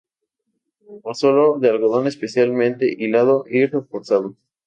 [1.09, 4.35] O solo de algodón especialmente hilado y reforzado.